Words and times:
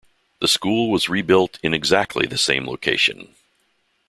The 0.39 0.47
school 0.47 0.89
was 0.89 1.09
rebuilt 1.09 1.59
in 1.61 1.75
exactly 1.75 2.25
the 2.25 2.39
same 2.39 2.65
location. 2.65 3.35